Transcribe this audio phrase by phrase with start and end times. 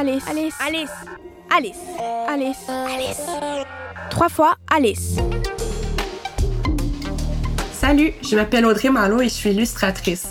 [0.00, 0.24] Alice.
[0.30, 0.54] Alice.
[0.66, 0.90] Alice.
[1.50, 1.76] Alice.
[2.26, 2.56] Alice.
[2.68, 3.20] Alice.
[4.08, 5.16] Trois fois Alice.
[7.74, 10.28] Salut, je m'appelle Audrey Malo et je suis illustratrice.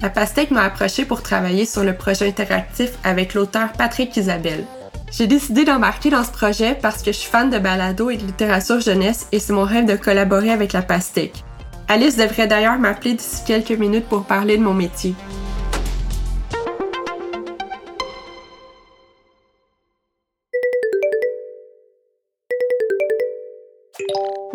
[0.00, 4.64] La Pastèque m'a approchée pour travailler sur le projet interactif avec l'auteur Patrick Isabelle.
[5.12, 8.24] J'ai décidé d'embarquer dans ce projet parce que je suis fan de balado et de
[8.24, 11.44] littérature jeunesse et c'est mon rêve de collaborer avec la Pastèque.
[11.88, 15.14] Alice devrait d'ailleurs m'appeler d'ici quelques minutes pour parler de mon métier.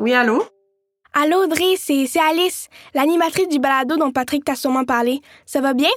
[0.01, 0.43] Oui, allô?
[1.13, 5.21] Allô, Audrey, c'est Alice, l'animatrice du balado dont Patrick t'a sûrement parlé.
[5.45, 5.91] Ça va bien?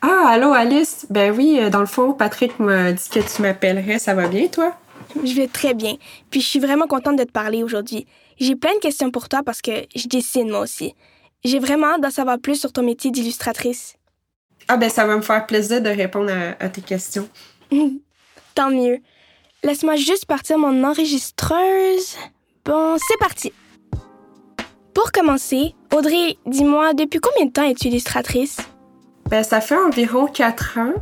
[0.00, 1.06] Ah, allô, Alice?
[1.10, 3.98] Ben oui, euh, dans le fond, Patrick m'a dit que tu m'appellerais.
[3.98, 4.76] Ça va bien, toi?
[5.24, 5.96] Je vais très bien.
[6.30, 8.06] Puis je suis vraiment contente de te parler aujourd'hui.
[8.38, 10.94] J'ai plein de questions pour toi parce que je dessine moi aussi.
[11.42, 13.96] J'ai vraiment hâte d'en savoir plus sur ton métier d'illustratrice.
[14.68, 17.28] Ah, ben ça va me faire plaisir de répondre à, à tes questions.
[18.54, 19.00] Tant mieux.
[19.64, 22.16] Laisse-moi juste partir mon enregistreuse.
[22.64, 23.52] Bon, c'est parti.
[24.94, 28.58] Pour commencer, Audrey, dis-moi, depuis combien de temps es-tu illustratrice?
[29.28, 30.92] Ben, ça fait environ quatre ans,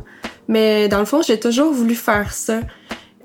[0.47, 2.61] mais dans le fond, j'ai toujours voulu faire ça.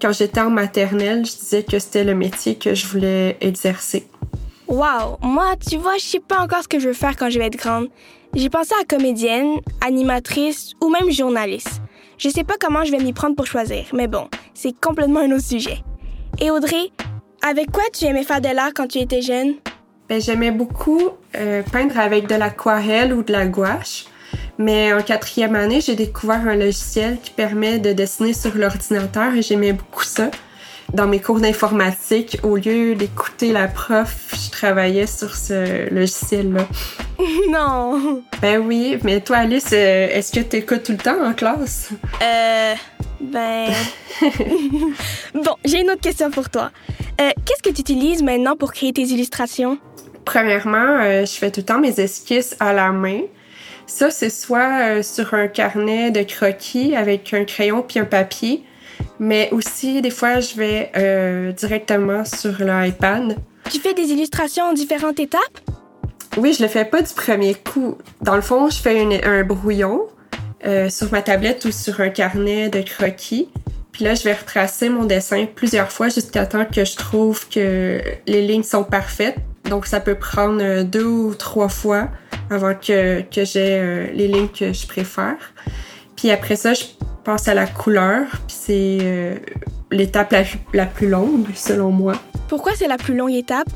[0.02, 4.06] Quand j'étais en maternelle, je disais que c'était le métier que je voulais exercer.
[4.68, 7.38] Wow, moi, tu vois, je sais pas encore ce que je veux faire quand je
[7.38, 7.88] vais être grande.
[8.34, 11.80] J'ai pensé à comédienne, animatrice ou même journaliste.
[12.18, 15.30] Je sais pas comment je vais m'y prendre pour choisir, mais bon, c'est complètement un
[15.32, 15.78] autre sujet.
[16.38, 16.90] Et Audrey,
[17.46, 19.54] avec quoi tu aimais faire de l'art quand tu étais jeune?
[20.08, 24.06] Ben, j'aimais beaucoup euh, peindre avec de l'aquarelle ou de la gouache.
[24.58, 29.42] Mais en quatrième année, j'ai découvert un logiciel qui permet de dessiner sur l'ordinateur et
[29.42, 30.30] j'aimais beaucoup ça.
[30.92, 36.66] Dans mes cours d'informatique, au lieu d'écouter la prof, je travaillais sur ce logiciel-là.
[37.50, 38.22] non.
[38.40, 41.90] Ben oui, mais toi, Alice, euh, est-ce que tu écoutes tout le temps en classe?
[42.22, 42.74] Euh.
[43.20, 43.70] Ben.
[45.34, 46.70] bon, j'ai une autre question pour toi.
[47.20, 49.78] Euh, Qu'est-ce que tu utilises maintenant pour créer tes illustrations?
[50.24, 53.20] Premièrement, euh, je fais tout le temps mes esquisses à la main.
[53.86, 58.64] Ça, c'est soit euh, sur un carnet de croquis avec un crayon puis un papier,
[59.20, 63.36] mais aussi des fois, je vais euh, directement sur l'iPad.
[63.70, 65.40] Tu fais des illustrations en différentes étapes?
[66.36, 67.96] Oui, je le fais pas du premier coup.
[68.20, 70.02] Dans le fond, je fais une- un brouillon
[70.66, 73.48] euh, sur ma tablette ou sur un carnet de croquis.
[73.92, 78.00] Puis là, je vais retracer mon dessin plusieurs fois jusqu'à temps que je trouve que
[78.26, 79.36] les lignes sont parfaites.
[79.70, 82.08] Donc, ça peut prendre euh, deux ou trois fois
[82.50, 85.36] avant que, que j'ai euh, les lignes que je préfère.
[86.14, 86.84] Puis après ça, je
[87.24, 88.26] passe à la couleur.
[88.46, 89.36] Puis c'est euh,
[89.90, 92.14] l'étape la, la plus longue, selon moi.
[92.48, 93.68] Pourquoi c'est la plus longue étape?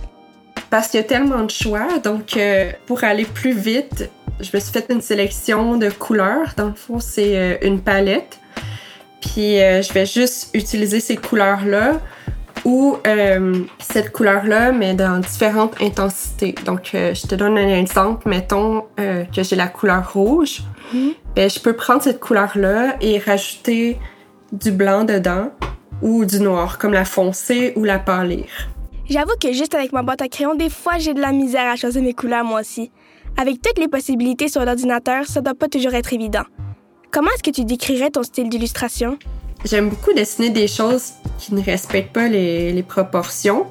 [0.69, 1.99] Parce qu'il y a tellement de choix.
[2.05, 4.09] Donc, euh, pour aller plus vite,
[4.43, 6.55] je me suis fait une sélection de couleurs.
[6.57, 8.41] Dans le fond, c'est euh, une palette.
[9.21, 12.01] Puis, euh, je vais juste utiliser ces couleurs-là
[12.65, 16.55] ou euh, cette couleur-là, mais dans différentes intensités.
[16.65, 18.29] Donc, euh, je te donne un exemple.
[18.29, 20.63] Mettons que j'ai la couleur rouge.
[21.37, 23.99] Ben, je peux prendre cette couleur-là et rajouter
[24.53, 25.51] du blanc dedans
[26.03, 28.47] ou du noir, comme la foncée ou la pâlir.
[29.09, 31.77] J'avoue que juste avec ma boîte à crayons, des fois, j'ai de la misère à
[31.77, 32.91] choisir mes couleurs, moi aussi.
[33.37, 36.45] Avec toutes les possibilités sur l'ordinateur, ça doit pas toujours être évident.
[37.11, 39.19] Comment est-ce que tu décrirais ton style d'illustration?
[39.65, 43.67] J'aime beaucoup dessiner des choses qui ne respectent pas les, proportions.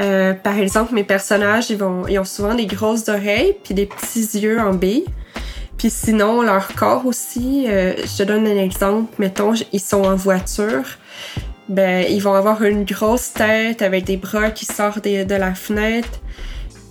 [0.00, 4.60] Euh, par exemple, mes personnages, ils, ont souvent des grosses oreilles puis des petits yeux
[4.60, 5.04] en billes.
[5.78, 9.12] Puis sinon, leur corps aussi, euh, je te donne un exemple.
[9.18, 10.84] Mettons, ils sont en voiture.
[11.68, 16.20] Ben, ils vont avoir une grosse tête avec des bras qui sortent de la fenêtre.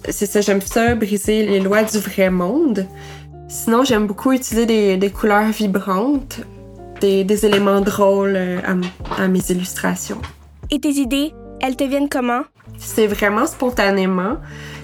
[0.09, 2.85] C'est ça, j'aime ça, briser les lois du vrai monde.
[3.47, 6.41] Sinon, j'aime beaucoup utiliser des, des couleurs vibrantes,
[7.01, 8.59] des, des éléments drôles euh,
[9.17, 10.21] à mes illustrations.
[10.71, 12.41] Et tes idées, elles te viennent comment?
[12.77, 14.38] C'est vraiment spontanément.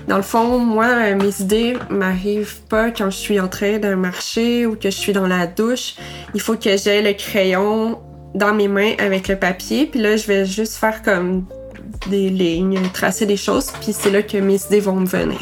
[0.07, 3.93] Dans le fond, moi, euh, mes idées m'arrivent pas quand je suis en train de
[3.93, 5.95] marcher ou que je suis dans la douche.
[6.33, 7.99] Il faut que j'aie le crayon
[8.33, 11.45] dans mes mains avec le papier, puis là, je vais juste faire comme
[12.09, 15.41] des lignes, tracer des choses, puis c'est là que mes idées vont me venir.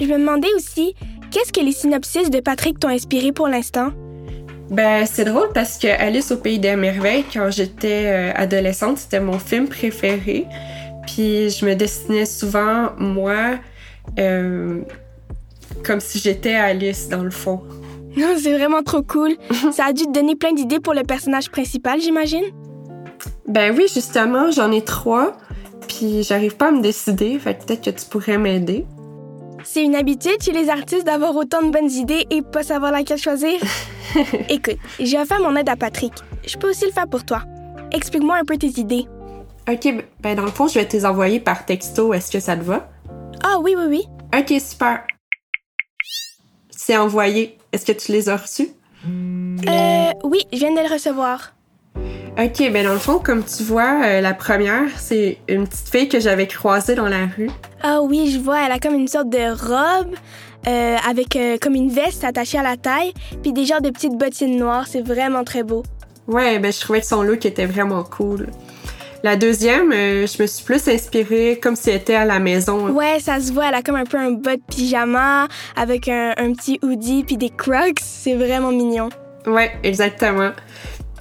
[0.00, 0.94] Je me demandais aussi,
[1.30, 3.90] qu'est-ce que les synopsis de Patrick t'ont inspiré pour l'instant?
[4.70, 9.20] Ben, c'est drôle parce que Alice au pays des merveilles, quand j'étais euh, adolescente, c'était
[9.20, 10.46] mon film préféré.
[11.06, 13.58] Puis je me dessinais souvent, moi,
[14.18, 14.80] euh,
[15.84, 17.62] comme si j'étais Alice dans le fond.
[18.16, 19.36] Non, c'est vraiment trop cool.
[19.70, 22.42] Ça a dû te donner plein d'idées pour le personnage principal, j'imagine?
[23.50, 25.36] Ben oui, justement, j'en ai trois.
[25.88, 28.86] Puis j'arrive pas à me décider, fait que peut-être que tu pourrais m'aider.
[29.64, 33.18] C'est une habitude chez les artistes d'avoir autant de bonnes idées et pas savoir laquelle
[33.18, 33.60] choisir.
[34.48, 36.12] Écoute, j'ai offert mon aide à Patrick.
[36.46, 37.42] Je peux aussi le faire pour toi.
[37.90, 39.06] Explique-moi un peu tes idées.
[39.68, 42.14] OK, ben dans le fond, je vais te les envoyer par texto.
[42.14, 42.88] Est-ce que ça te va?
[43.42, 44.04] Ah oui, oui, oui.
[44.32, 45.02] OK, super.
[46.70, 47.58] C'est envoyé.
[47.72, 48.68] Est-ce que tu les as reçus?
[49.08, 51.52] Euh, oui, je viens de le recevoir.
[52.38, 56.08] OK, ben dans le fond, comme tu vois, euh, la première, c'est une petite fille
[56.08, 57.50] que j'avais croisée dans la rue.
[57.82, 60.14] Ah oui, je vois, elle a comme une sorte de robe
[60.66, 63.12] euh, avec euh, comme une veste attachée à la taille,
[63.42, 64.86] puis des genres de petites bottines noires.
[64.88, 65.82] C'est vraiment très beau.
[66.28, 68.46] Ouais, ben je trouvais que son look était vraiment cool.
[69.22, 72.88] La deuxième, je me suis plus inspirée comme si elle était à la maison.
[72.88, 75.46] Ouais, ça se voit, elle a comme un peu un bas de pyjama
[75.76, 77.98] avec un, un petit hoodie puis des crocs.
[78.00, 79.10] C'est vraiment mignon.
[79.46, 80.52] Ouais, exactement.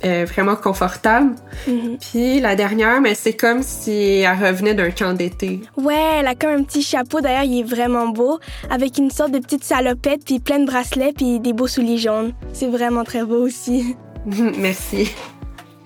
[0.06, 1.36] Euh, vraiment confortable.
[1.68, 1.98] Mhm.
[2.00, 5.62] Puis la dernière, mais c'est comme si elle revenait d'un camp d'été.
[5.76, 9.32] Ouais, elle a comme un petit chapeau, d'ailleurs, il est vraiment beau, avec une sorte
[9.32, 12.32] de petite salopette, puis plein de bracelets, puis des beaux souliers jaunes.
[12.54, 13.98] C'est vraiment très beau aussi.
[14.26, 15.12] Merci.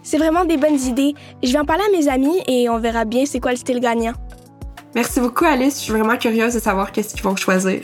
[0.04, 1.16] C'est vraiment des bonnes idées.
[1.42, 3.80] Je vais en parler à mes amis et on verra bien c'est quoi le style
[3.80, 4.14] gagnant.
[4.94, 5.78] Merci beaucoup, Alice.
[5.78, 7.82] Je suis vraiment curieuse de savoir qu'est-ce qu'ils vont choisir.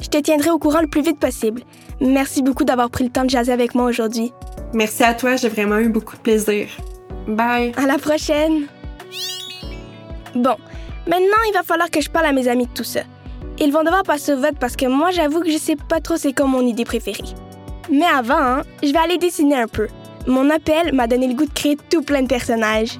[0.00, 1.62] Je te tiendrai au courant le plus vite possible.
[2.00, 4.32] Merci beaucoup d'avoir pris le temps de jaser avec moi aujourd'hui.
[4.74, 6.68] Merci à toi, j'ai vraiment eu beaucoup de plaisir.
[7.26, 7.72] Bye.
[7.76, 8.66] À la prochaine!
[10.34, 10.56] Bon,
[11.06, 13.00] maintenant il va falloir que je parle à mes amis de tout ça.
[13.58, 16.16] Ils vont devoir passer au vote parce que moi j'avoue que je sais pas trop
[16.16, 17.34] c'est quoi mon idée préférée.
[17.90, 19.88] Mais avant, hein, je vais aller dessiner un peu.
[20.26, 22.98] Mon appel m'a donné le goût de créer tout plein de personnages.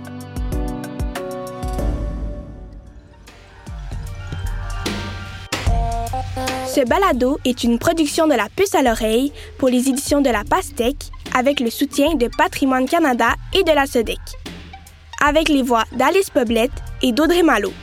[6.75, 10.43] Ce balado est une production de la puce à l'oreille pour les éditions de la
[10.43, 14.17] Pastèque avec le soutien de Patrimoine Canada et de la SODEC.
[15.23, 16.73] Avec les voix d'Alice Poblette
[17.03, 17.75] et d'Audrey Malo.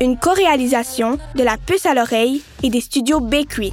[0.00, 3.72] Une co-réalisation de la puce à l'oreille et des studios Bakery.